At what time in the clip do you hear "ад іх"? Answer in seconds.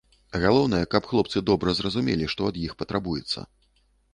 2.51-2.73